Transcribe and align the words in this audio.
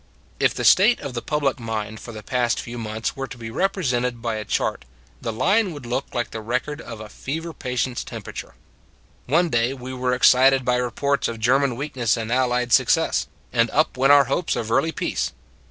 "If 0.39 0.55
the 0.55 0.63
state 0.63 0.99
of 0.99 1.13
the 1.13 1.21
public 1.21 1.59
mind 1.59 1.99
for 1.99 2.11
the 2.11 2.23
past 2.23 2.59
few 2.59 2.79
months 2.79 3.15
were 3.15 3.27
to 3.27 3.37
be 3.37 3.51
represented 3.51 4.19
by 4.19 4.37
a 4.37 4.45
chart, 4.45 4.83
the 5.21 5.31
line 5.31 5.73
would 5.73 5.85
look 5.85 6.15
like 6.15 6.31
the 6.31 6.41
record 6.41 6.81
of 6.81 6.99
a 6.99 7.07
fever 7.07 7.53
patient 7.53 7.99
s 7.99 8.03
temperature. 8.03 8.55
One 9.27 9.49
day 9.49 9.75
we 9.75 9.93
were 9.93 10.15
excited 10.15 10.65
by 10.65 10.77
reports 10.77 11.27
of 11.27 11.39
German 11.39 11.75
weakness 11.75 12.17
and 12.17 12.31
Allied 12.31 12.73
success; 12.73 13.27
and 13.53 13.69
up 13.69 13.95
went 13.95 14.11
our 14.11 14.23
hopes 14.25 14.55
of 14.55 14.71
early 14.71 14.91
peace. 14.91 15.33